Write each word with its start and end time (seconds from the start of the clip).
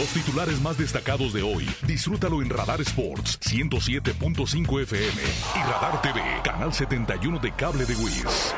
Los 0.00 0.08
titulares 0.14 0.58
más 0.62 0.78
destacados 0.78 1.34
de 1.34 1.42
hoy, 1.42 1.68
disfrútalo 1.86 2.40
en 2.40 2.48
Radar 2.48 2.80
Sports 2.80 3.38
107.5 3.42 4.80
FM 4.84 5.22
y 5.56 5.58
Radar 5.58 6.00
TV, 6.00 6.22
canal 6.42 6.72
71 6.72 7.38
de 7.38 7.52
cable 7.52 7.84
de 7.84 7.94
Wiz. 7.96 8.54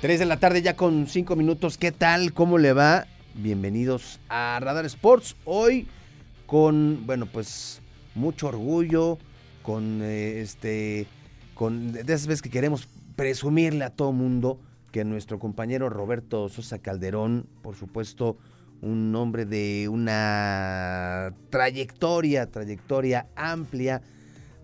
3 0.00 0.20
de 0.20 0.24
la 0.24 0.36
tarde 0.36 0.62
ya 0.62 0.76
con 0.76 1.08
5 1.08 1.34
minutos. 1.34 1.76
¿Qué 1.76 1.90
tal? 1.90 2.32
¿Cómo 2.32 2.58
le 2.58 2.72
va? 2.72 3.08
Bienvenidos 3.34 4.20
a 4.28 4.60
Radar 4.62 4.86
Sports. 4.86 5.34
Hoy 5.46 5.88
con, 6.46 7.06
bueno, 7.06 7.26
pues 7.26 7.82
mucho 8.14 8.46
orgullo, 8.46 9.18
con 9.64 10.00
eh, 10.00 10.42
este, 10.42 11.08
de 11.58 12.00
esas 12.00 12.26
veces 12.26 12.42
que 12.42 12.50
queremos 12.50 12.88
presumirle 13.16 13.84
a 13.84 13.90
todo 13.90 14.12
mundo 14.12 14.58
que 14.90 15.04
nuestro 15.04 15.38
compañero 15.38 15.88
Roberto 15.88 16.48
Sosa 16.48 16.78
Calderón, 16.78 17.46
por 17.62 17.76
supuesto, 17.76 18.36
un 18.82 19.14
hombre 19.14 19.46
de 19.46 19.88
una 19.88 21.34
trayectoria, 21.50 22.50
trayectoria 22.50 23.26
amplia 23.36 24.02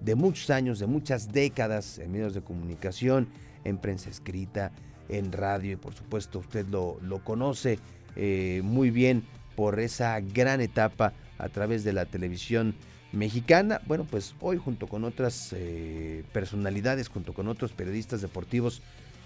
de 0.01 0.15
muchos 0.15 0.51
años, 0.51 0.79
de 0.79 0.87
muchas 0.87 1.33
décadas 1.33 1.99
en 1.99 2.13
medios 2.13 2.35
de 2.35 2.43
comunicación, 2.43 3.29
en 3.65 3.79
prensa 3.79 4.11
escrita, 4.11 4.73
en 5.09 5.33
radio 5.33 5.73
y 5.73 5.77
por 5.77 5.95
supuesto 5.95 6.41
usted 6.41 6.67
lo, 6.67 6.99
lo 7.01 7.25
conoce 7.25 7.79
eh, 8.17 8.61
muy 8.65 8.91
bien 8.91 9.25
por 9.57 9.81
esa 9.81 10.21
gran 10.21 10.61
etapa 10.61 11.13
a 11.39 11.49
través 11.49 11.85
de 11.85 11.93
la 11.93 12.05
televisión 12.05 12.75
mexicana. 13.13 13.81
Bueno, 13.87 14.05
pues 14.05 14.35
hoy 14.41 14.57
junto 14.57 14.87
con 14.87 15.05
otras 15.05 15.53
eh, 15.57 16.25
personalidades, 16.33 17.09
junto 17.09 17.33
con 17.33 17.49
otros 17.49 17.73
periodistas 17.73 18.21
deportivos 18.21 18.83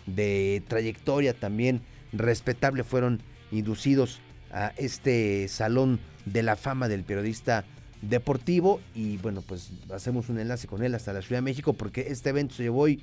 de 0.06 0.62
trayectoria 0.68 1.34
también 1.34 1.80
respetable, 2.12 2.84
fueron 2.84 3.20
inducidos 3.50 4.20
a 4.50 4.72
este 4.76 5.48
salón 5.48 6.00
de 6.24 6.42
la 6.42 6.56
fama 6.56 6.88
del 6.88 7.02
periodista 7.04 7.64
deportivo 8.02 8.80
y 8.94 9.16
bueno, 9.18 9.42
pues 9.42 9.70
hacemos 9.92 10.28
un 10.28 10.38
enlace 10.38 10.66
con 10.66 10.82
él 10.82 10.94
hasta 10.94 11.12
la 11.12 11.22
Ciudad 11.22 11.38
de 11.38 11.42
México 11.42 11.72
porque 11.72 12.08
este 12.08 12.30
evento 12.30 12.54
se 12.54 12.64
llevó 12.64 12.80
hoy 12.80 13.00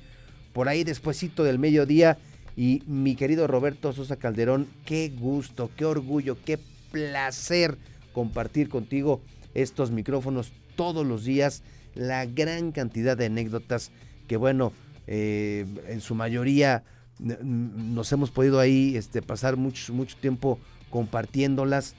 por 0.52 0.68
ahí 0.68 0.84
despuesito 0.84 1.42
del 1.42 1.58
mediodía 1.58 2.18
y 2.56 2.82
mi 2.86 3.14
querido 3.14 3.46
Roberto 3.46 3.92
Sosa 3.92 4.16
Calderón, 4.16 4.68
qué 4.84 5.08
gusto, 5.08 5.70
qué 5.76 5.84
orgullo, 5.84 6.36
qué 6.44 6.58
placer 6.90 7.78
compartir 8.12 8.68
contigo 8.68 9.20
estos 9.54 9.90
micrófonos 9.90 10.52
todos 10.80 11.04
los 11.04 11.24
días, 11.24 11.62
la 11.94 12.24
gran 12.24 12.72
cantidad 12.72 13.14
de 13.14 13.26
anécdotas 13.26 13.92
que 14.26 14.38
bueno, 14.38 14.72
eh, 15.06 15.66
en 15.88 16.00
su 16.00 16.14
mayoría 16.14 16.84
nos 17.18 18.10
hemos 18.12 18.30
podido 18.30 18.58
ahí 18.58 18.96
este, 18.96 19.20
pasar 19.20 19.58
mucho, 19.58 19.92
mucho 19.92 20.16
tiempo 20.16 20.58
compartiéndolas, 20.88 21.96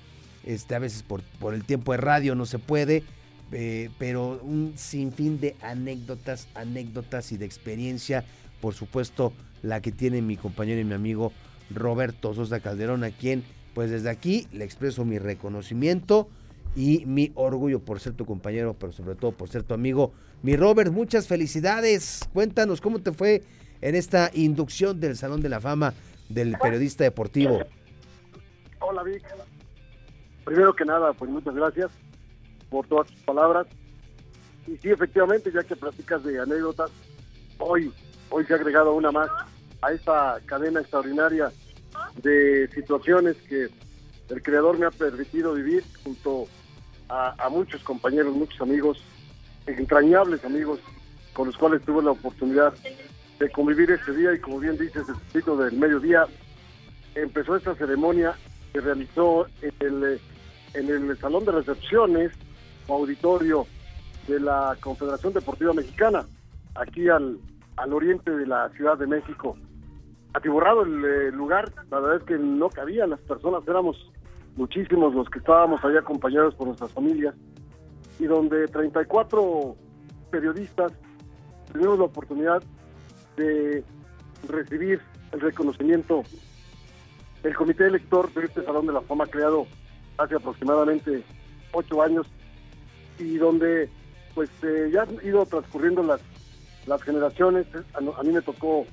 este, 0.48 0.74
a 0.74 0.80
veces 0.80 1.04
por, 1.04 1.22
por 1.40 1.54
el 1.54 1.64
tiempo 1.64 1.92
de 1.92 2.00
radio 2.00 2.34
no 2.34 2.48
se 2.48 2.58
puede, 2.58 3.04
eh, 3.52 3.92
pero 4.00 4.42
un 4.42 4.74
sinfín 4.78 5.40
de 5.40 5.56
anécdotas, 5.62 6.48
anécdotas 6.56 7.32
y 7.32 7.38
de 7.38 7.46
experiencia, 7.46 8.26
por 8.62 8.74
supuesto, 8.74 9.32
la 9.62 9.80
que 9.82 9.92
tiene 9.92 10.24
mi 10.24 10.38
compañero 10.38 10.82
y 10.82 10.86
mi 10.86 10.96
amigo 10.96 11.34
Roberto 11.70 12.34
Sosa 12.34 12.62
Calderón, 12.62 13.04
a 13.04 13.12
quien 13.12 13.44
pues 13.76 13.92
desde 13.92 14.10
aquí 14.10 14.48
le 14.52 14.66
expreso 14.66 15.06
mi 15.06 15.20
reconocimiento 15.20 16.30
y 16.76 17.06
mi 17.06 17.32
orgullo 17.36 17.80
por 17.80 18.00
ser 18.00 18.14
tu 18.14 18.26
compañero, 18.26 18.76
pero 18.78 18.92
sobre 18.92 19.16
todo 19.16 19.32
por 19.32 19.50
ser 19.50 19.64
tu 19.64 19.74
amigo. 19.74 20.14
Mi 20.42 20.56
Robert, 20.56 20.92
muchas 20.92 21.28
felicidades. 21.28 22.28
Cuéntanos 22.34 22.82
cómo 22.82 23.00
te 23.00 23.12
fue 23.12 23.44
en 23.82 23.96
esta 23.96 24.32
inducción 24.34 25.00
del 25.00 25.18
Salón 25.18 25.42
de 25.42 25.50
la 25.50 25.60
Fama 25.60 25.94
del 26.30 26.58
periodista 26.58 27.04
deportivo. 27.04 27.60
Hola 28.80 29.04
Vic. 29.04 29.24
Primero 30.46 30.74
que 30.76 30.86
nada, 30.86 31.14
pues 31.14 31.30
muchas 31.30 31.54
gracias 31.54 31.92
por 32.70 32.88
todas 32.88 33.08
tus 33.08 33.20
palabras. 33.22 33.68
Y 34.68 34.78
sí, 34.78 34.90
efectivamente, 34.90 35.52
ya 35.52 35.64
que 35.64 35.76
platicas 35.76 36.24
de 36.24 36.40
anécdotas, 36.40 36.90
hoy 37.58 37.92
hoy 38.32 38.46
se 38.46 38.54
ha 38.54 38.56
agregado 38.56 38.94
una 38.96 39.12
más 39.12 39.30
a 39.82 39.92
esta 39.92 40.40
cadena 40.46 40.80
extraordinaria 40.80 41.52
de 42.24 42.68
situaciones 42.74 43.36
que 43.48 43.70
el 44.32 44.42
creador 44.42 44.80
me 44.80 44.86
ha 44.86 44.92
permitido 44.92 45.54
vivir 45.54 45.84
junto 46.04 46.48
a, 47.10 47.50
muchos 47.50 47.84
compañeros, 47.84 48.34
muchos 48.34 48.62
amigos, 48.62 49.04
entrañables 49.68 50.46
amigos 50.46 50.80
con 51.34 51.48
los 51.48 51.58
cuales 51.58 51.82
tuve 51.82 52.02
la 52.02 52.12
oportunidad 52.12 52.74
de 53.38 53.52
convivir 53.52 53.92
este 53.92 54.14
día 54.14 54.34
y 54.34 54.40
como 54.40 54.60
bien 54.60 54.78
dices, 54.78 55.04
el 55.10 55.16
sitio 55.34 55.58
del 55.58 55.74
mediodía 55.74 56.26
empezó 57.16 57.58
esta 57.58 57.76
ceremonia 57.76 58.34
que 58.72 58.80
realizó 58.80 59.48
en 59.62 59.74
el, 59.82 60.22
en 60.74 60.90
el 60.90 61.18
salón 61.18 61.44
de 61.44 61.52
recepciones 61.52 62.32
o 62.88 62.96
auditorio 62.96 63.68
de 64.30 64.40
la 64.40 64.78
Confederación 64.80 65.34
Deportiva 65.34 65.74
Mexicana, 65.74 66.26
aquí 66.76 67.10
al, 67.10 67.40
al 67.76 67.92
oriente 67.92 68.32
de 68.32 68.48
la 68.48 68.70
Ciudad 68.70 68.98
de 68.98 69.08
México. 69.08 69.58
Atiborrado 70.34 70.84
el 70.84 71.04
eh, 71.04 71.32
lugar, 71.34 71.74
la 71.90 72.00
verdad 72.00 72.18
es 72.22 72.24
que 72.24 72.38
no 72.38 72.70
cabían 72.70 73.10
las 73.10 73.20
personas, 73.20 73.68
éramos 73.68 73.98
muchísimos 74.56 75.14
los 75.14 75.30
que 75.30 75.40
estábamos 75.40 75.84
ahí 75.84 75.98
acompañados 75.98 76.56
por 76.56 76.68
nuestras 76.68 76.92
familias, 76.92 77.36
y 78.20 78.26
donde 78.26 78.68
34 78.68 79.76
periodistas 80.30 80.92
tuvimos 81.72 82.00
la 82.00 82.06
oportunidad 82.06 82.64
de 83.38 83.84
recibir 84.48 85.02
el 85.32 85.40
reconocimiento 85.40 86.24
del 87.44 87.56
comité 87.56 87.88
elector 87.88 88.32
de 88.34 88.46
este 88.46 88.64
Salón 88.64 88.86
de 88.86 88.94
la 88.94 89.02
Fama 89.02 89.26
creado 89.26 89.66
hace 90.18 90.36
aproximadamente 90.36 91.24
ocho 91.72 92.02
años 92.02 92.28
y 93.18 93.38
donde 93.38 93.90
pues 94.36 94.50
eh, 94.64 94.90
ya 94.94 95.04
han 95.04 95.18
ido 95.26 95.46
transcurriendo 95.46 96.04
las 96.04 96.22
las 96.86 97.02
generaciones, 97.04 97.68
a, 97.94 98.24
mí 98.24 98.32
me 98.32 98.42
tocó 98.42 98.86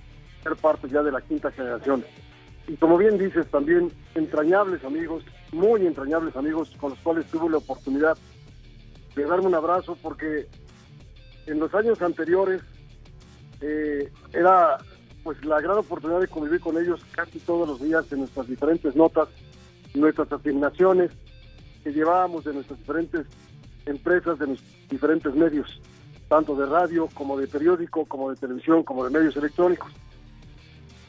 ser 0.43 0.57
parte 0.57 0.89
ya 0.89 1.03
de 1.03 1.13
la 1.13 1.21
quinta 1.21 1.51
generación. 1.51 2.05
Y 2.67 2.77
como 2.77 2.99
bien 2.99 3.19
dices, 3.19 3.47
también 3.49 3.91
entrañables 4.15 4.85
amigos, 4.85 5.25
muy 5.53 5.87
entrañables 5.87 6.37
amigos 6.37 6.73
con 6.81 6.91
los 6.91 6.99
cuales 7.01 7.27
tuve 7.27 7.51
la 7.51 7.59
oportunidad 7.59 8.17
de 9.15 9.25
darme 9.25 9.47
un 9.47 9.55
abrazo 9.55 9.97
porque 10.03 10.47
en 11.47 11.59
los 11.59 11.75
años 11.75 12.01
anteriores 12.03 12.63
eh, 13.61 14.13
era 14.33 14.79
pues 15.25 15.45
la 15.45 15.61
gran 15.61 15.79
oportunidad 15.79 16.21
de 16.21 16.29
convivir 16.29 16.61
con 16.61 16.79
ellos 16.79 17.05
casi 17.13 17.39
todos 17.41 17.69
los 17.69 17.83
días 17.83 18.11
en 18.13 18.21
nuestras 18.21 18.47
diferentes 18.47 18.95
notas, 18.95 19.29
nuestras 19.95 20.31
asignaciones 20.33 21.11
que 21.83 21.93
llevábamos 21.93 22.45
de 22.45 22.55
nuestras 22.55 22.79
diferentes 22.79 23.27
empresas, 23.87 24.39
de 24.39 24.47
nuestros 24.49 24.89
diferentes 24.89 25.35
medios 25.35 25.81
tanto 26.29 26.55
de 26.55 26.67
radio 26.67 27.09
como 27.15 27.39
de 27.39 27.47
periódico, 27.47 28.05
como 28.05 28.31
de 28.31 28.37
televisión, 28.37 28.83
como 28.83 29.05
de 29.05 29.11
medios 29.11 29.37
electrónicos. 29.37 29.91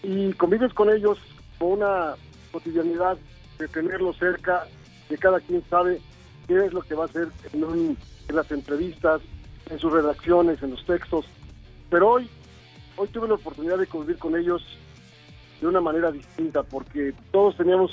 Y 0.01 0.33
convives 0.33 0.73
con 0.73 0.89
ellos 0.89 1.19
con 1.57 1.73
una 1.73 2.15
cotidianidad 2.51 3.17
de 3.59 3.67
tenerlos 3.67 4.17
cerca, 4.17 4.65
de 5.09 5.17
cada 5.17 5.39
quien 5.39 5.63
sabe 5.69 6.01
qué 6.47 6.65
es 6.65 6.73
lo 6.73 6.81
que 6.81 6.95
va 6.95 7.03
a 7.03 7.07
hacer 7.07 7.27
en, 7.53 7.97
las 8.29 8.51
entrevistas, 8.51 9.21
en 9.69 9.77
sus 9.77 9.91
redacciones, 9.91 10.63
en 10.63 10.71
los 10.71 10.85
textos. 10.85 11.25
Pero 11.89 12.09
hoy, 12.13 12.29
hoy 12.97 13.07
tuve 13.09 13.27
la 13.27 13.35
oportunidad 13.35 13.77
de 13.77 13.85
convivir 13.85 14.17
con 14.17 14.35
ellos 14.35 14.63
de 15.61 15.67
una 15.67 15.81
manera 15.81 16.11
distinta, 16.11 16.63
porque 16.63 17.13
todos 17.31 17.57
teníamos, 17.57 17.91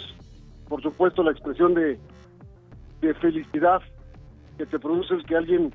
por 0.69 0.83
supuesto, 0.83 1.23
la 1.23 1.33
expresión 1.33 1.75
de, 1.75 1.99
de 3.01 3.15
felicidad 3.15 3.83
que 4.57 4.67
te 4.67 4.79
produce 4.79 5.15
el 5.15 5.27
que 5.27 5.37
alguien 5.37 5.73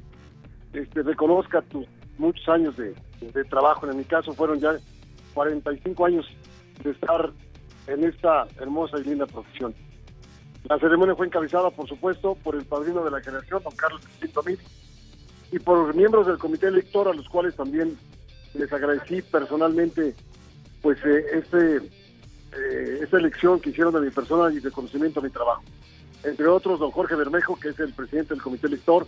este, 0.73 1.03
reconozca 1.03 1.61
tus 1.63 1.85
muchos 2.17 2.47
años 2.49 2.75
de, 2.77 2.93
trabajo. 3.49 3.89
En 3.89 3.97
mi 3.97 4.03
caso 4.03 4.31
fueron 4.33 4.59
ya 4.59 4.77
45 5.33 6.05
años 6.05 6.25
de 6.83 6.91
estar 6.91 7.31
en 7.87 8.03
esta 8.03 8.47
hermosa 8.59 8.97
y 8.99 9.03
linda 9.03 9.25
profesión. 9.25 9.73
La 10.65 10.79
ceremonia 10.79 11.15
fue 11.15 11.27
encabezada, 11.27 11.69
por 11.71 11.87
supuesto, 11.87 12.35
por 12.43 12.55
el 12.55 12.65
padrino 12.65 13.03
de 13.03 13.11
la 13.11 13.21
generación, 13.21 13.61
don 13.63 13.75
Carlos 13.75 14.01
Mil, 14.45 14.59
y 15.51 15.59
por 15.59 15.93
miembros 15.95 16.27
del 16.27 16.37
comité 16.37 16.67
elector, 16.67 17.07
a 17.07 17.13
los 17.13 17.27
cuales 17.27 17.55
también 17.55 17.97
les 18.53 18.71
agradecí 18.71 19.21
personalmente 19.21 20.15
pues 20.81 20.97
eh, 21.05 21.25
este, 21.33 21.77
eh, 21.77 22.99
esta 23.01 23.17
elección 23.17 23.59
que 23.59 23.69
hicieron 23.69 23.93
de 23.93 24.01
mi 24.01 24.09
persona 24.09 24.53
y 24.53 24.59
de 24.59 24.71
conocimiento 24.71 25.19
a 25.19 25.23
mi 25.23 25.29
trabajo. 25.29 25.63
Entre 26.23 26.47
otros, 26.47 26.79
don 26.79 26.91
Jorge 26.91 27.15
Bermejo, 27.15 27.59
que 27.59 27.69
es 27.69 27.79
el 27.79 27.93
presidente 27.93 28.33
del 28.33 28.43
comité 28.43 28.67
elector, 28.67 29.07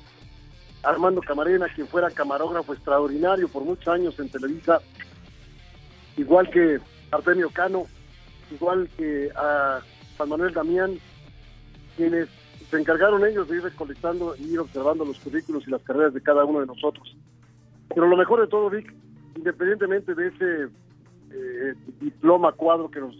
Armando 0.83 1.21
Camarena, 1.21 1.67
quien 1.73 1.87
fuera 1.87 2.11
camarógrafo 2.11 2.73
extraordinario 2.73 3.47
por 3.47 3.63
muchos 3.63 3.87
años 3.87 4.19
en 4.19 4.29
Televisa, 4.29 4.81
igual 6.17 6.49
que 6.49 6.79
Artemio 7.11 7.49
Cano, 7.49 7.85
igual 8.51 8.89
que 8.97 9.31
a 9.35 9.81
Juan 10.17 10.29
Manuel 10.29 10.53
Damián, 10.53 10.99
quienes 11.95 12.29
se 12.69 12.79
encargaron 12.79 13.25
ellos 13.25 13.47
de 13.47 13.57
ir 13.57 13.63
recolectando 13.63 14.35
y 14.37 14.53
ir 14.53 14.59
observando 14.59 15.05
los 15.05 15.19
currículos 15.19 15.67
y 15.67 15.71
las 15.71 15.81
carreras 15.83 16.13
de 16.13 16.21
cada 16.21 16.45
uno 16.45 16.59
de 16.59 16.65
nosotros. 16.65 17.15
Pero 17.93 18.07
lo 18.07 18.17
mejor 18.17 18.41
de 18.41 18.47
todo, 18.47 18.69
Vic, 18.69 18.93
independientemente 19.35 20.15
de 20.15 20.27
ese 20.27 20.67
eh, 21.31 21.73
diploma 21.99 22.51
cuadro 22.51 22.89
que 22.89 22.99
nos 22.99 23.15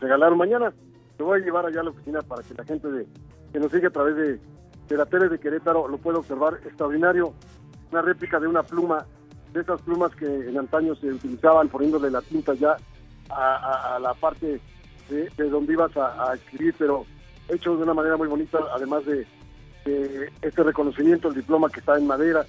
regalaron 0.00 0.38
mañana. 0.38 0.72
Lo 1.18 1.26
voy 1.26 1.40
a 1.40 1.44
llevar 1.44 1.66
allá 1.66 1.80
a 1.80 1.84
la 1.84 1.90
oficina 1.90 2.22
para 2.22 2.42
que 2.42 2.54
la 2.54 2.64
gente 2.64 2.88
de, 2.88 3.06
que 3.52 3.58
nos 3.58 3.72
sigue 3.72 3.88
a 3.88 3.90
través 3.90 4.16
de, 4.16 4.40
de 4.88 4.96
la 4.96 5.06
tele 5.06 5.28
de 5.28 5.38
Querétaro 5.38 5.88
lo 5.88 5.98
pueda 5.98 6.18
observar. 6.18 6.60
Extraordinario, 6.64 7.34
una 7.90 8.02
réplica 8.02 8.38
de 8.38 8.46
una 8.46 8.62
pluma, 8.62 9.06
de 9.52 9.60
esas 9.60 9.80
plumas 9.82 10.14
que 10.14 10.26
en 10.26 10.58
antaño 10.58 10.94
se 10.94 11.12
utilizaban 11.12 11.68
poniéndole 11.68 12.10
la 12.10 12.22
tinta 12.22 12.54
ya 12.54 12.76
a, 13.30 13.98
la 14.00 14.14
parte 14.14 14.60
de, 15.08 15.50
donde 15.50 15.72
ibas 15.72 15.96
a, 15.96 16.34
escribir, 16.34 16.74
pero 16.78 17.04
hecho 17.48 17.76
de 17.76 17.82
una 17.82 17.94
manera 17.94 18.16
muy 18.16 18.28
bonita, 18.28 18.58
además 18.74 19.04
de, 19.06 19.26
este 20.42 20.62
reconocimiento, 20.62 21.28
el 21.28 21.34
diploma 21.34 21.70
que 21.70 21.80
está 21.80 21.96
en 21.96 22.06
madera. 22.06 22.44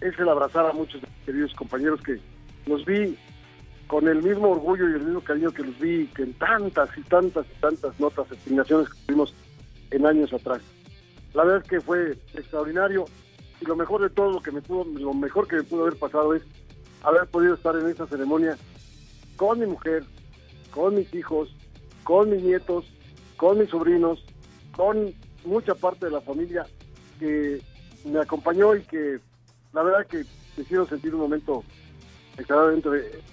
Es 0.00 0.18
el 0.18 0.28
abrazar 0.28 0.64
a 0.66 0.72
muchos 0.72 1.02
queridos 1.26 1.52
compañeros 1.54 2.00
que 2.00 2.18
los 2.66 2.84
vi 2.84 3.18
con 3.86 4.06
el 4.08 4.22
mismo 4.22 4.50
orgullo 4.50 4.88
y 4.88 4.94
el 4.94 5.02
mismo 5.02 5.20
cariño 5.20 5.50
que 5.50 5.62
los 5.62 5.78
vi 5.78 6.06
que 6.08 6.22
en 6.22 6.34
tantas 6.34 6.88
y 6.96 7.02
tantas 7.02 7.46
y 7.46 7.60
tantas 7.60 7.98
notas, 7.98 8.30
asignaciones 8.30 8.88
que 8.88 8.98
tuvimos 9.06 9.34
en 9.90 10.06
años 10.06 10.32
atrás. 10.32 10.60
La 11.34 11.44
verdad 11.44 11.62
es 11.62 11.68
que 11.68 11.80
fue 11.80 12.12
extraordinario 12.34 13.06
y 13.60 13.64
lo 13.66 13.76
mejor 13.76 14.02
de 14.02 14.10
todo 14.10 14.30
lo 14.30 14.40
que 14.40 14.52
me 14.52 14.62
pudo, 14.62 14.84
lo 14.98 15.14
mejor 15.14 15.48
que 15.48 15.56
me 15.56 15.62
pudo 15.64 15.82
haber 15.82 15.98
pasado 15.98 16.34
es 16.34 16.42
haber 17.02 17.26
podido 17.26 17.54
estar 17.54 17.76
en 17.76 17.88
esa 17.88 18.06
ceremonia 18.06 18.56
con 19.36 19.58
mi 19.58 19.66
mujer, 19.66 20.04
con 20.70 20.94
mis 20.94 21.12
hijos, 21.14 21.54
con 22.04 22.30
mis 22.30 22.42
nietos, 22.42 22.84
con 23.38 23.58
mis 23.58 23.70
sobrinos, 23.70 24.22
con 24.76 25.14
mucha 25.46 25.74
parte 25.74 26.06
de 26.06 26.12
la 26.12 26.20
familia 26.20 26.66
que 27.18 27.62
me 28.04 28.20
acompañó 28.20 28.74
y 28.74 28.82
que 28.82 29.18
la 29.72 29.82
verdad 29.82 30.06
que 30.06 30.24
me 30.56 30.64
quiero 30.64 30.86
sentir 30.86 31.14
un 31.14 31.22
momento 31.22 31.64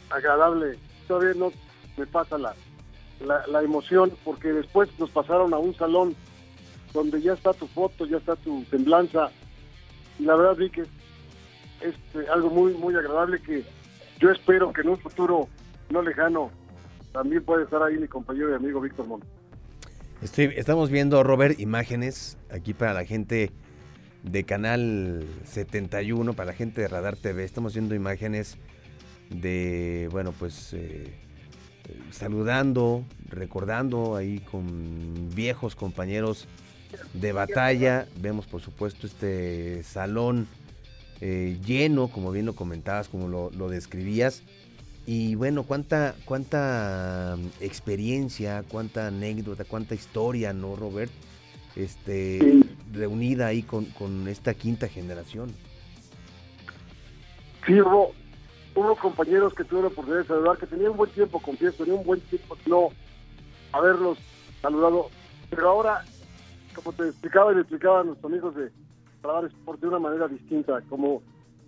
agradable. 0.09 0.77
Todavía 1.07 1.33
no 1.35 1.51
me 1.97 2.05
pasa 2.05 2.37
la, 2.37 2.55
la, 3.47 3.63
emoción 3.63 4.11
porque 4.23 4.53
después 4.53 4.89
nos 4.99 5.09
pasaron 5.09 5.53
a 5.53 5.57
un 5.57 5.73
salón 5.75 6.15
donde 6.93 7.21
ya 7.21 7.33
está 7.33 7.53
tu 7.53 7.67
foto, 7.67 8.05
ya 8.05 8.17
está 8.17 8.35
tu 8.35 8.63
semblanza. 8.69 9.31
Y 10.19 10.23
la 10.23 10.35
verdad 10.35 10.55
vi 10.55 10.69
que 10.69 10.81
es, 10.81 11.95
eh, 12.13 12.25
algo 12.31 12.49
muy, 12.49 12.73
muy 12.73 12.95
agradable 12.95 13.41
que 13.41 13.63
yo 14.19 14.31
espero 14.31 14.71
que 14.71 14.81
en 14.81 14.89
un 14.89 14.97
futuro 14.97 15.47
no 15.89 16.01
lejano 16.01 16.51
también 17.11 17.43
puede 17.43 17.63
estar 17.63 17.81
ahí 17.81 17.97
mi 17.97 18.07
compañero 18.07 18.51
y 18.51 18.53
amigo 18.53 18.81
Víctor 18.81 19.07
Montt. 19.07 19.25
Estamos 20.25 20.89
viendo, 20.89 21.21
Robert, 21.21 21.59
imágenes 21.59 22.39
aquí 22.49 22.73
para 22.73 22.93
la 22.93 23.05
gente 23.05 23.51
de 24.23 24.43
Canal 24.43 25.23
71, 25.43 26.33
para 26.33 26.47
la 26.47 26.53
gente 26.53 26.81
de 26.81 26.87
Radar 26.87 27.15
TV. 27.15 27.43
Estamos 27.43 27.75
viendo 27.75 27.93
imágenes 27.93 28.57
de, 29.29 30.09
bueno, 30.11 30.31
pues 30.31 30.73
eh, 30.73 31.13
saludando, 32.09 33.05
recordando 33.29 34.15
ahí 34.15 34.39
con 34.39 35.29
viejos 35.35 35.75
compañeros 35.75 36.47
de 37.13 37.31
batalla. 37.31 38.07
Vemos, 38.19 38.47
por 38.47 38.61
supuesto, 38.61 39.05
este 39.05 39.83
salón 39.83 40.47
eh, 41.21 41.59
lleno, 41.63 42.07
como 42.07 42.31
bien 42.31 42.47
lo 42.47 42.55
comentabas, 42.55 43.09
como 43.09 43.27
lo 43.27 43.69
describías. 43.69 44.41
Y 45.07 45.35
bueno, 45.35 45.63
cuánta, 45.63 46.15
cuánta 46.25 47.35
mm, 47.37 47.63
experiencia, 47.63 48.63
cuánta 48.67 49.07
anécdota, 49.07 49.63
cuánta 49.63 49.93
historia, 49.93 50.51
¿no, 50.53 50.75
Robert? 50.75 51.11
Este, 51.75 52.63
reunida 52.91 53.47
ahí 53.47 53.61
con, 53.61 53.85
con 53.85 54.27
esta 54.27 54.53
quinta 54.53 54.87
generación. 54.87 55.51
Sí, 57.65 57.79
hubo, 57.81 58.13
hubo 58.75 58.95
compañeros 58.95 59.53
que 59.53 59.63
tuve 59.63 59.81
la 59.81 59.87
oportunidad 59.87 60.21
de 60.21 60.27
saludar, 60.27 60.57
que 60.57 60.67
tenían 60.67 60.91
un 60.91 60.97
buen 60.97 61.11
tiempo, 61.11 61.39
confieso, 61.39 61.83
tenía 61.83 61.99
un 61.99 62.05
buen 62.05 62.21
tiempo 62.21 62.57
no 62.65 62.89
haberlos 63.71 64.17
saludado, 64.61 65.09
pero 65.49 65.69
ahora, 65.69 66.03
como 66.73 66.93
te 66.93 67.07
explicaba 67.07 67.51
y 67.51 67.55
le 67.55 67.61
explicaba 67.61 68.01
a 68.01 68.03
nuestros 68.03 68.31
amigos 68.31 68.55
de 68.55 68.71
Radar 69.21 69.45
Sport 69.45 69.81
de 69.81 69.87
una 69.87 69.99
manera 69.99 70.27
distinta, 70.27 70.81
como 70.89 71.21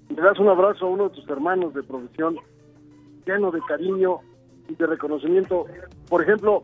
le 0.09 0.21
das 0.21 0.39
un 0.39 0.47
abrazo 0.47 0.85
a 0.85 0.89
uno 0.89 1.09
de 1.09 1.15
tus 1.15 1.29
hermanos 1.29 1.73
de 1.73 1.83
profesión, 1.83 2.37
lleno 3.27 3.51
de 3.51 3.61
cariño 3.61 4.19
y 4.69 4.75
de 4.75 4.87
reconocimiento. 4.87 5.65
Por 6.09 6.23
ejemplo, 6.23 6.63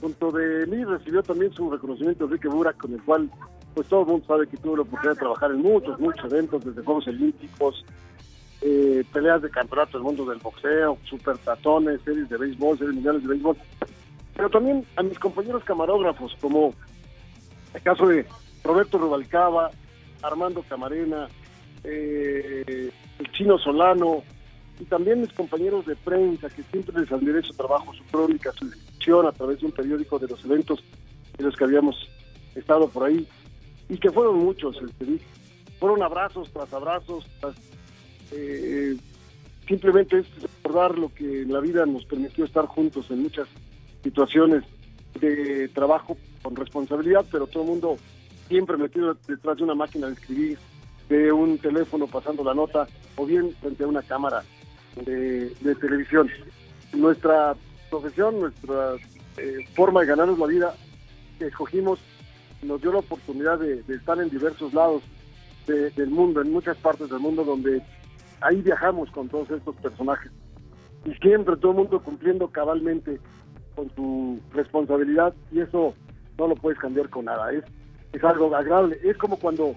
junto 0.00 0.32
de 0.32 0.66
mí 0.66 0.84
recibió 0.84 1.22
también 1.22 1.52
su 1.52 1.70
reconocimiento 1.70 2.24
Enrique 2.24 2.48
Burak, 2.48 2.76
con 2.76 2.92
el 2.92 3.02
cual 3.02 3.30
pues 3.74 3.88
todo 3.88 4.02
el 4.02 4.06
mundo 4.06 4.26
sabe 4.26 4.46
que 4.46 4.56
tuve 4.56 4.76
la 4.76 4.82
oportunidad 4.82 5.14
de 5.14 5.20
trabajar 5.20 5.50
en 5.50 5.62
muchos, 5.62 5.98
muchos 5.98 6.30
eventos, 6.30 6.64
desde 6.64 6.82
Juegos 6.82 7.06
Olímpicos, 7.06 7.84
eh, 8.60 9.02
peleas 9.12 9.40
de 9.42 9.50
campeonato 9.50 9.96
del 9.96 10.02
mundo 10.02 10.24
del 10.26 10.38
boxeo, 10.38 10.98
super 11.04 11.38
tatones, 11.38 12.00
series 12.02 12.28
de 12.28 12.36
béisbol, 12.36 12.78
series 12.78 12.94
mundiales 12.94 13.22
de 13.22 13.28
béisbol. 13.28 13.56
Pero 14.34 14.50
también 14.50 14.86
a 14.96 15.02
mis 15.02 15.18
compañeros 15.18 15.64
camarógrafos, 15.64 16.36
como 16.40 16.74
el 17.74 17.82
caso 17.82 18.06
de 18.06 18.26
Roberto 18.62 18.98
Rubalcaba, 18.98 19.70
Armando 20.22 20.62
Camarena, 20.68 21.28
eh, 21.84 22.92
el 23.18 23.32
Chino 23.32 23.58
Solano, 23.58 24.22
y 24.80 24.84
también 24.84 25.20
mis 25.20 25.32
compañeros 25.32 25.86
de 25.86 25.96
prensa, 25.96 26.48
que 26.48 26.62
siempre 26.64 27.00
les 27.00 27.12
admiré 27.12 27.42
su 27.42 27.52
trabajo, 27.54 27.92
su 27.94 28.02
crónica, 28.04 28.52
su 28.52 28.68
descripción 28.68 29.26
a 29.26 29.32
través 29.32 29.60
de 29.60 29.66
un 29.66 29.72
periódico 29.72 30.18
de 30.18 30.28
los 30.28 30.44
eventos 30.44 30.82
en 31.38 31.46
los 31.46 31.56
que 31.56 31.64
habíamos 31.64 32.08
estado 32.54 32.88
por 32.88 33.04
ahí, 33.04 33.26
y 33.88 33.98
que 33.98 34.10
fueron 34.10 34.38
muchos, 34.38 34.76
este, 34.76 35.18
fueron 35.78 36.02
abrazos 36.02 36.50
tras 36.52 36.72
abrazos, 36.72 37.26
eh, 38.32 38.96
simplemente 39.66 40.20
es 40.20 40.26
recordar 40.40 40.98
lo 40.98 41.12
que 41.12 41.44
la 41.46 41.60
vida 41.60 41.84
nos 41.86 42.04
permitió 42.04 42.44
estar 42.44 42.66
juntos 42.66 43.10
en 43.10 43.22
muchas 43.22 43.48
situaciones 44.02 44.64
de 45.20 45.68
trabajo 45.68 46.16
con 46.42 46.56
responsabilidad, 46.56 47.24
pero 47.30 47.46
todo 47.46 47.62
el 47.62 47.68
mundo 47.68 47.96
siempre 48.48 48.76
metido 48.76 49.16
detrás 49.26 49.56
de 49.56 49.64
una 49.64 49.74
máquina 49.74 50.06
de 50.08 50.14
escribir, 50.14 50.58
de 51.08 51.32
un 51.32 51.58
teléfono 51.58 52.06
pasando 52.06 52.42
la 52.42 52.54
nota, 52.54 52.86
o 53.16 53.26
bien 53.26 53.54
frente 53.60 53.84
a 53.84 53.86
una 53.86 54.02
cámara 54.02 54.42
de, 54.96 55.74
televisión. 55.80 56.28
Nuestra 56.92 57.54
profesión, 57.90 58.40
nuestra 58.40 58.94
eh, 59.38 59.66
forma 59.74 60.00
de 60.00 60.06
ganarnos 60.06 60.38
la 60.38 60.46
vida 60.46 60.74
que 61.38 61.46
escogimos 61.46 61.98
nos 62.62 62.80
dio 62.80 62.92
la 62.92 62.98
oportunidad 62.98 63.58
de, 63.58 63.82
estar 63.94 64.18
en 64.20 64.30
diversos 64.30 64.72
lados 64.72 65.02
del 65.66 66.10
mundo, 66.10 66.40
en 66.40 66.52
muchas 66.52 66.76
partes 66.76 67.08
del 67.08 67.20
mundo 67.20 67.44
donde 67.44 67.82
ahí 68.40 68.60
viajamos 68.62 69.10
con 69.10 69.28
todos 69.28 69.50
estos 69.50 69.76
personajes. 69.76 70.30
Y 71.04 71.14
siempre 71.14 71.56
todo 71.56 71.72
el 71.72 71.78
mundo 71.78 72.02
cumpliendo 72.02 72.48
cabalmente 72.48 73.18
con 73.74 73.90
su 73.94 74.40
responsabilidad 74.52 75.34
y 75.50 75.60
eso 75.60 75.94
no 76.38 76.48
lo 76.48 76.56
puedes 76.56 76.78
cambiar 76.78 77.08
con 77.08 77.24
nada. 77.26 77.52
Es, 77.52 77.64
es 78.12 78.22
algo 78.24 78.54
agradable. 78.54 78.98
Es 79.02 79.16
como 79.16 79.38
cuando 79.38 79.74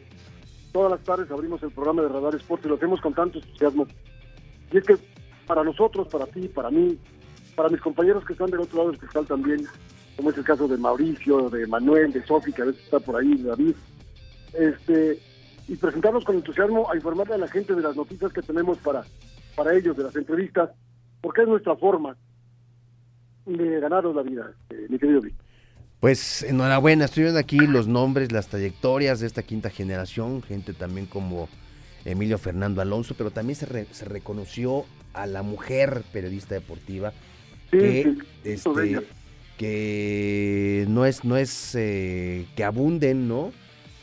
todas 0.71 0.91
las 0.91 1.03
tardes 1.03 1.31
abrimos 1.31 1.61
el 1.63 1.71
programa 1.71 2.01
de 2.01 2.09
Radar 2.09 2.35
Sport 2.35 2.65
y 2.65 2.69
lo 2.69 2.75
hacemos 2.75 2.99
con 3.01 3.13
tanto 3.13 3.39
entusiasmo 3.39 3.87
y 4.75 4.77
es 4.77 4.83
que 4.83 4.97
para 5.47 5.63
nosotros, 5.63 6.09
para 6.09 6.25
ti, 6.25 6.49
para 6.49 6.69
mí, 6.69 6.99
para 7.55 7.69
mis 7.69 7.79
compañeros 7.79 8.25
que 8.25 8.33
están 8.33 8.51
del 8.51 8.59
otro 8.59 8.79
lado 8.79 8.91
del 8.91 8.99
cristal 8.99 9.25
también, 9.25 9.65
como 10.17 10.31
es 10.31 10.37
el 10.37 10.43
caso 10.43 10.67
de 10.67 10.77
Mauricio, 10.77 11.49
de 11.49 11.65
Manuel, 11.65 12.11
de 12.11 12.25
Sofi, 12.25 12.51
que 12.51 12.63
a 12.63 12.65
veces 12.65 12.83
está 12.83 12.99
por 12.99 13.15
ahí, 13.15 13.41
David, 13.41 13.73
este, 14.51 15.17
y 15.69 15.77
presentarnos 15.77 16.25
con 16.25 16.35
entusiasmo 16.35 16.91
a 16.91 16.95
informarle 16.97 17.35
a 17.35 17.37
la 17.37 17.47
gente 17.47 17.73
de 17.73 17.81
las 17.81 17.95
noticias 17.95 18.33
que 18.33 18.41
tenemos 18.41 18.77
para, 18.79 19.05
para 19.55 19.73
ellos, 19.73 19.95
de 19.95 20.03
las 20.03 20.15
entrevistas, 20.17 20.71
porque 21.21 21.43
es 21.43 21.47
nuestra 21.47 21.77
forma 21.77 22.17
de 23.45 23.79
ganarnos 23.79 24.13
la 24.13 24.23
vida, 24.23 24.51
eh, 24.71 24.87
mi 24.89 24.99
querido 24.99 25.21
Vic. 25.21 25.35
Pues 26.01 26.43
enhorabuena, 26.43 27.05
estoy 27.05 27.23
viendo 27.23 27.39
aquí 27.39 27.59
los 27.59 27.87
nombres, 27.87 28.33
las 28.33 28.49
trayectorias 28.49 29.21
de 29.21 29.27
esta 29.27 29.41
quinta 29.41 29.69
generación, 29.69 30.43
gente 30.43 30.73
también 30.73 31.05
como 31.05 31.47
Emilio 32.05 32.37
Fernando 32.37 32.81
Alonso, 32.81 33.15
pero 33.17 33.31
también 33.31 33.55
se, 33.55 33.87
se 33.91 34.05
reconoció 34.05 34.85
a 35.13 35.25
la 35.25 35.43
mujer 35.43 36.03
periodista 36.13 36.55
deportiva 36.55 37.13
que, 37.71 38.15
este, 38.43 39.01
que 39.57 40.85
no 40.87 41.05
es, 41.05 41.23
no 41.23 41.37
es 41.37 41.75
eh, 41.75 42.45
que 42.55 42.63
abunden, 42.63 43.27
¿no? 43.27 43.51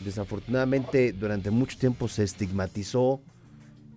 Desafortunadamente 0.00 1.12
durante 1.12 1.50
mucho 1.50 1.78
tiempo 1.78 2.08
se 2.08 2.24
estigmatizó 2.24 3.20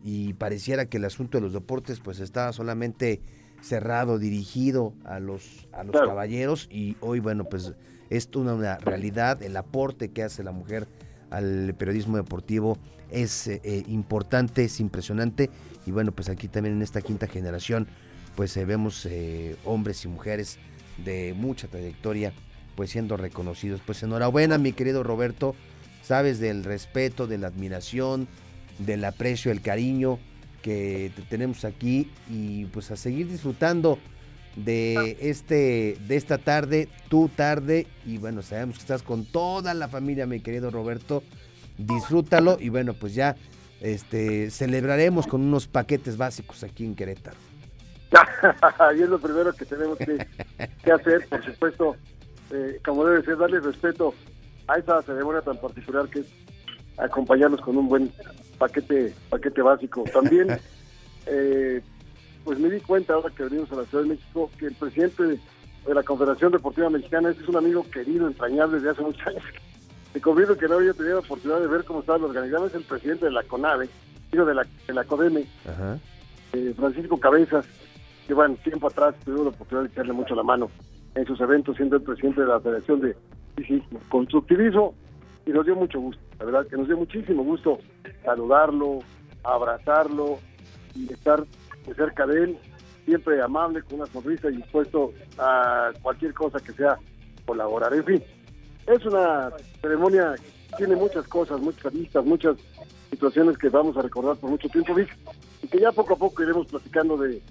y 0.04 0.34
pareciera 0.34 0.86
que 0.86 0.98
el 0.98 1.06
asunto 1.06 1.38
de 1.38 1.42
los 1.42 1.54
deportes 1.54 2.00
pues 2.00 2.20
estaba 2.20 2.54
solamente 2.54 3.22
cerrado, 3.62 4.20
dirigido 4.20 4.94
a 5.04 5.20
los, 5.20 5.68
a 5.72 5.84
los 5.84 5.96
caballeros 5.96 6.68
y 6.70 6.96
hoy 7.00 7.20
bueno 7.20 7.46
pues 7.46 7.74
es 8.12 8.30
una 8.36 8.78
realidad, 8.78 9.42
el 9.42 9.58
aporte 9.58 10.12
que 10.12 10.22
hace 10.22 10.44
la 10.44 10.52
mujer 10.52 10.88
al 11.30 11.74
periodismo 11.78 12.18
deportivo 12.18 12.78
es 13.10 13.48
eh, 13.48 13.62
eh, 13.64 13.84
importante, 13.88 14.66
es 14.66 14.80
impresionante. 14.80 15.50
Y 15.86 15.92
bueno, 15.92 16.12
pues 16.12 16.30
aquí 16.30 16.48
también 16.48 16.76
en 16.76 16.82
esta 16.82 17.02
quinta 17.02 17.28
generación 17.28 17.88
pues 18.36 18.58
eh, 18.58 18.66
vemos 18.66 19.08
hombres 19.64 20.04
y 20.04 20.10
mujeres 20.10 20.58
de 20.98 21.34
mucha 21.38 21.68
trayectoria 21.68 22.34
pues 22.76 22.90
siendo 22.92 23.16
reconocidos. 23.16 23.82
Pues 23.86 24.04
enhorabuena 24.04 24.58
mi 24.58 24.74
querido 24.74 25.04
Roberto, 25.04 25.56
sabes 26.04 26.40
del 26.40 26.64
respeto, 26.64 27.28
de 27.28 27.38
la 27.38 27.48
admiración, 27.48 28.28
del 28.80 29.06
aprecio, 29.06 29.52
el 29.52 29.62
cariño 29.62 30.20
que 30.62 31.12
te 31.16 31.22
tenemos 31.22 31.64
aquí. 31.64 32.12
Y 32.30 32.66
pues 32.66 32.92
a 32.92 32.98
seguir 32.98 33.30
disfrutando 33.30 34.00
de 34.56 35.18
este 35.22 35.98
de 36.08 36.16
esta 36.16 36.38
tarde, 36.38 36.88
tu 37.10 37.30
tarde 37.30 37.88
y 38.06 38.18
bueno, 38.18 38.42
sabemos 38.42 38.76
que 38.76 38.82
estás 38.82 39.04
con 39.04 39.26
toda 39.26 39.74
la 39.74 39.88
familia, 39.88 40.26
mi 40.26 40.40
querido 40.40 40.72
Roberto. 40.72 41.24
Disfrútalo 41.78 42.58
y 42.60 42.70
bueno, 42.70 42.94
pues 42.94 43.16
ya 43.16 43.36
este 43.82 44.50
celebraremos 44.50 45.28
con 45.28 45.42
unos 45.42 45.68
paquetes 45.68 46.18
básicos 46.18 46.64
aquí 46.64 46.86
en 46.86 46.96
Querétaro. 46.96 47.38
y 48.98 49.02
es 49.02 49.10
lo 49.10 49.20
primero 49.20 49.52
que 49.54 49.66
tenemos 49.66 49.98
que, 49.98 50.92
hacer, 50.92 51.28
por 51.28 51.44
supuesto, 51.44 51.96
eh, 52.52 52.80
como 52.86 53.04
debe 53.06 53.24
ser, 53.24 53.38
darle 53.38 53.60
respeto 53.60 54.14
a 54.68 54.78
esa 54.78 55.02
ceremonia 55.02 55.42
tan 55.42 55.58
particular 55.58 56.08
que 56.08 56.20
es 56.20 56.28
acompañarnos 56.98 57.60
con 57.60 57.78
un 57.78 57.90
buen 57.90 58.12
paquete 58.58 59.14
paquete 59.30 59.62
básico. 59.62 60.06
También 60.14 60.48
eh, 61.26 61.82
pues 62.46 62.60
me 62.60 62.70
di 62.70 62.80
cuenta 62.80 63.16
ahora 63.16 63.32
que 63.32 63.44
venimos 63.44 63.72
a 63.72 63.78
la 63.78 63.86
Ciudad 63.86 64.04
de 64.04 64.12
México 64.12 64.50
que 64.58 64.68
el 64.68 64.76
presidente 64.76 65.24
de 65.24 65.94
la 65.94 66.04
Confederación 66.04 66.52
Deportiva 66.52 66.92
Mexicana 66.92 67.32
este 67.32 67.42
es 67.42 67.50
un 67.50 67.58
amigo 67.58 67.84
querido, 67.92 68.28
entrañable 68.28 68.78
desde 68.78 68.92
hace 68.92 69.02
muchos 69.02 69.28
años. 69.28 69.44
Me 70.14 70.22
confieso 70.22 70.56
que 70.56 70.68
no 70.68 70.76
había 70.76 70.94
tenido 70.94 71.16
la 71.16 71.26
oportunidad 71.26 71.60
de 71.60 71.68
ver 71.68 71.84
cómo 71.84 72.00
estaba 72.00 72.20
el 72.20 72.26
organizado, 72.26 72.68
es 72.68 72.76
el 72.76 72.84
presidente 72.84 73.26
de 73.26 73.32
la 73.32 73.44
CONAVE, 73.44 73.90
digo 74.32 74.46
de 74.46 74.54
la, 74.54 74.66
de 74.88 74.94
la 74.94 75.04
CODEME, 75.04 75.46
eh, 76.54 76.74
Francisco 76.78 77.20
Cabezas, 77.20 77.66
que 78.28 78.34
bueno, 78.34 78.56
tiempo 78.64 78.88
atrás 78.88 79.16
tuve 79.26 79.44
la 79.44 79.50
oportunidad 79.50 79.88
de 79.88 79.92
echarle 79.92 80.14
mucho 80.14 80.36
la 80.36 80.44
mano 80.44 80.70
en 81.16 81.26
sus 81.26 81.42
eventos, 81.42 81.76
siendo 81.76 81.98
el 81.98 82.04
presidente 82.04 82.42
de 82.42 82.48
la 82.48 82.60
Federación 82.60 83.02
de 83.02 83.18
Constructivismo, 84.08 84.94
y 85.46 85.50
nos 85.50 85.66
dio 85.66 85.76
mucho 85.76 86.00
gusto, 86.00 86.22
la 86.40 86.46
verdad 86.46 86.68
que 86.68 86.78
nos 86.78 86.88
dio 86.88 86.98
muchísimo 86.98 87.44
gusto 87.44 87.80
saludarlo, 88.24 89.00
abrazarlo 89.44 90.40
y 90.96 91.12
estar 91.12 91.44
cerca 91.94 92.26
de 92.26 92.44
él, 92.44 92.58
siempre 93.06 93.42
amable, 93.42 93.82
con 93.84 94.00
una 94.00 94.08
sonrisa 94.08 94.50
y 94.50 94.58
dispuesto 94.58 95.14
a 95.38 95.92
cualquier 96.02 96.34
cosa 96.34 96.60
que 96.60 96.72
sea 96.74 96.98
colaborar. 97.46 97.94
En 97.94 98.04
fin, 98.04 98.24
es 98.88 99.06
una 99.06 99.52
ceremonia 99.82 100.36
que 100.36 100.78
tiene 100.78 100.96
muchas 100.96 101.28
cosas, 101.28 101.60
muchas 101.62 101.94
vistas, 101.94 102.26
muchas 102.26 102.58
situaciones 103.10 103.58
que 103.58 103.70
vamos 103.70 103.96
a 103.98 104.02
recordar 104.02 104.36
por 104.38 104.50
mucho 104.50 104.68
tiempo, 104.70 104.94
Vic, 104.94 105.16
y 105.62 105.68
que 105.68 105.80
ya 105.80 105.92
poco 105.92 106.14
a 106.14 106.18
poco 106.18 106.44
iremos 106.44 106.68
platicando 106.68 107.18
de 107.18 107.42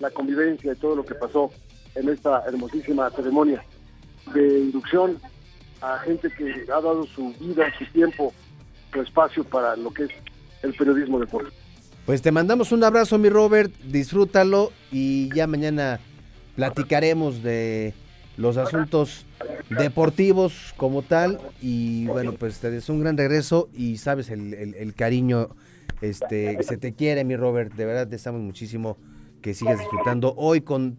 la 0.00 0.10
convivencia 0.10 0.72
y 0.72 0.76
todo 0.76 0.96
lo 0.96 1.04
que 1.04 1.14
pasó 1.14 1.50
en 1.94 2.08
esta 2.08 2.44
hermosísima 2.46 3.10
ceremonia 3.10 3.64
de 4.34 4.60
inducción 4.60 5.18
a 5.80 5.98
gente 5.98 6.30
que 6.30 6.66
ha 6.70 6.80
dado 6.80 7.04
su 7.04 7.32
vida, 7.34 7.72
su 7.78 7.84
tiempo, 7.86 8.32
su 8.92 9.00
espacio 9.00 9.44
para 9.44 9.76
lo 9.76 9.92
que 9.92 10.04
es 10.04 10.10
el 10.62 10.74
periodismo 10.74 11.18
deportivo. 11.18 11.65
Pues 12.06 12.22
te 12.22 12.30
mandamos 12.30 12.70
un 12.70 12.84
abrazo, 12.84 13.18
mi 13.18 13.28
Robert, 13.28 13.72
disfrútalo 13.82 14.70
y 14.92 15.28
ya 15.34 15.48
mañana 15.48 15.98
platicaremos 16.54 17.42
de 17.42 17.94
los 18.36 18.56
asuntos 18.58 19.26
deportivos 19.70 20.72
como 20.76 21.02
tal 21.02 21.40
y 21.60 22.06
bueno, 22.06 22.34
pues 22.34 22.60
te 22.60 22.70
deseo 22.70 22.94
un 22.94 23.00
gran 23.00 23.16
regreso 23.16 23.68
y 23.74 23.96
sabes 23.96 24.30
el, 24.30 24.94
cariño 24.94 25.48
este, 26.00 26.62
se 26.62 26.76
te 26.76 26.94
quiere, 26.94 27.24
mi 27.24 27.34
Robert, 27.34 27.74
de 27.74 27.86
verdad 27.86 28.06
te 28.06 28.14
estamos 28.14 28.40
muchísimo 28.40 28.96
que 29.42 29.52
sigas 29.52 29.80
disfrutando 29.80 30.32
hoy 30.36 30.60
con, 30.60 30.98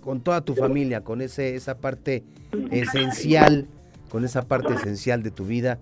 con 0.00 0.22
toda 0.22 0.40
tu 0.40 0.54
familia, 0.54 1.04
con 1.04 1.20
ese, 1.20 1.54
esa 1.54 1.76
parte 1.76 2.24
esencial, 2.70 3.66
con 4.08 4.24
esa 4.24 4.48
parte 4.48 4.72
esencial 4.72 5.22
de 5.22 5.32
tu 5.32 5.44
vida 5.44 5.78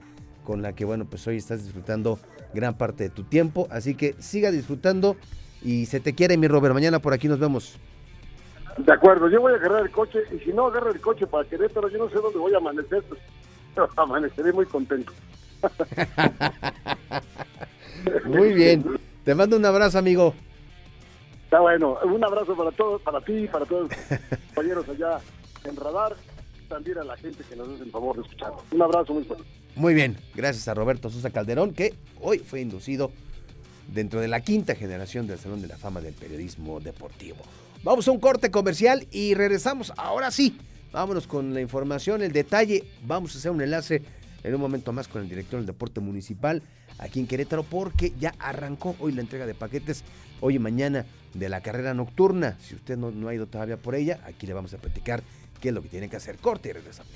con 0.46 0.62
la 0.62 0.72
que 0.72 0.84
bueno, 0.84 1.04
pues 1.04 1.26
hoy 1.26 1.36
estás 1.36 1.64
disfrutando 1.64 2.18
gran 2.54 2.76
parte 2.76 3.04
de 3.04 3.10
tu 3.10 3.24
tiempo. 3.24 3.68
Así 3.70 3.94
que 3.94 4.14
siga 4.18 4.50
disfrutando 4.50 5.16
y 5.62 5.86
se 5.86 6.00
te 6.00 6.14
quiere, 6.14 6.36
mi 6.36 6.48
Robert. 6.48 6.74
Mañana 6.74 6.98
por 6.98 7.12
aquí 7.12 7.28
nos 7.28 7.38
vemos. 7.38 7.78
De 8.78 8.92
acuerdo, 8.92 9.30
yo 9.30 9.40
voy 9.40 9.54
a 9.54 9.56
agarrar 9.56 9.82
el 9.82 9.90
coche 9.90 10.18
y 10.34 10.38
si 10.40 10.52
no 10.52 10.66
agarro 10.66 10.90
el 10.90 11.00
coche 11.00 11.26
para 11.26 11.48
Querétaro, 11.48 11.88
yo 11.88 11.98
no 11.98 12.10
sé 12.10 12.16
dónde 12.16 12.38
voy 12.38 12.52
a 12.52 12.58
amanecer, 12.58 13.02
pues 13.08 13.20
amaneceré 13.96 14.52
muy 14.52 14.66
contento. 14.66 15.12
muy 18.26 18.52
bien, 18.52 18.84
te 19.24 19.34
mando 19.34 19.56
un 19.56 19.64
abrazo, 19.64 19.98
amigo. 19.98 20.34
Está 21.44 21.60
bueno, 21.60 21.96
un 22.04 22.22
abrazo 22.22 22.54
para 22.54 22.70
todos, 22.72 23.00
para 23.00 23.20
ti 23.20 23.46
para 23.46 23.64
todos 23.64 23.88
los 23.88 24.20
compañeros 24.48 24.88
allá 24.88 25.20
en 25.64 25.76
Radar, 25.76 26.14
también 26.68 26.98
a 26.98 27.04
la 27.04 27.16
gente 27.16 27.44
que 27.48 27.56
nos 27.56 27.68
hace 27.68 27.84
el 27.84 27.90
favor 27.90 28.16
de 28.16 28.22
escuchar. 28.22 28.52
Un 28.72 28.82
abrazo 28.82 29.14
muy 29.14 29.24
fuerte. 29.24 29.44
Muy 29.76 29.92
bien, 29.92 30.16
gracias 30.34 30.68
a 30.68 30.74
Roberto 30.74 31.10
Sosa 31.10 31.28
Calderón, 31.28 31.74
que 31.74 31.92
hoy 32.18 32.38
fue 32.38 32.62
inducido 32.62 33.12
dentro 33.92 34.22
de 34.22 34.26
la 34.26 34.40
quinta 34.40 34.74
generación 34.74 35.26
del 35.26 35.38
Salón 35.38 35.60
de 35.60 35.68
la 35.68 35.76
Fama 35.76 36.00
del 36.00 36.14
Periodismo 36.14 36.80
Deportivo. 36.80 37.36
Vamos 37.84 38.08
a 38.08 38.10
un 38.10 38.18
corte 38.18 38.50
comercial 38.50 39.06
y 39.10 39.34
regresamos. 39.34 39.92
Ahora 39.98 40.30
sí, 40.30 40.56
vámonos 40.92 41.26
con 41.26 41.52
la 41.52 41.60
información, 41.60 42.22
el 42.22 42.32
detalle. 42.32 42.84
Vamos 43.04 43.34
a 43.34 43.38
hacer 43.38 43.50
un 43.50 43.60
enlace 43.60 44.00
en 44.42 44.54
un 44.54 44.62
momento 44.62 44.94
más 44.94 45.08
con 45.08 45.20
el 45.20 45.28
director 45.28 45.60
del 45.60 45.66
Deporte 45.66 46.00
Municipal 46.00 46.62
aquí 46.98 47.20
en 47.20 47.26
Querétaro 47.26 47.62
porque 47.62 48.14
ya 48.18 48.34
arrancó 48.38 48.96
hoy 48.98 49.12
la 49.12 49.20
entrega 49.20 49.44
de 49.44 49.54
paquetes, 49.54 50.04
hoy 50.40 50.56
y 50.56 50.58
mañana 50.58 51.04
de 51.34 51.50
la 51.50 51.60
carrera 51.60 51.92
nocturna. 51.92 52.56
Si 52.62 52.74
usted 52.74 52.96
no, 52.96 53.28
ha 53.28 53.34
ido 53.34 53.46
todavía 53.46 53.76
por 53.76 53.94
ella, 53.94 54.20
aquí 54.24 54.46
le 54.46 54.54
vamos 54.54 54.72
a 54.72 54.78
platicar 54.78 55.22
qué 55.60 55.68
es 55.68 55.74
lo 55.74 55.82
que 55.82 55.88
tiene 55.90 56.08
que 56.08 56.16
hacer. 56.16 56.38
Corte 56.38 56.70
y 56.70 56.72
regresamos. 56.72 57.12